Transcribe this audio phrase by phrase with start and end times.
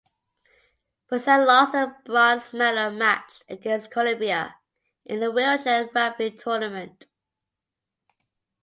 [1.07, 4.55] Brazil lost their bronze medal match against Colombia
[5.05, 7.05] in the wheelchair rugby tournament.